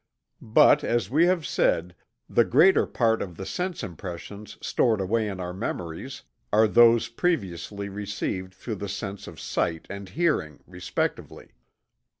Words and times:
But, 0.41 0.83
as 0.83 1.11
we 1.11 1.27
have 1.27 1.45
said, 1.45 1.93
the 2.27 2.43
greater 2.43 2.87
part 2.87 3.21
of 3.21 3.37
the 3.37 3.45
sense 3.45 3.83
impressions 3.83 4.57
stored 4.59 4.99
away 4.99 5.27
in 5.27 5.39
our 5.39 5.53
memories 5.53 6.23
are 6.51 6.67
those 6.67 7.07
previously 7.07 7.87
received 7.87 8.51
through 8.55 8.77
the 8.81 8.89
senses 8.89 9.27
of 9.27 9.39
sight 9.39 9.85
and 9.91 10.09
hearing, 10.09 10.63
respectively. 10.65 11.49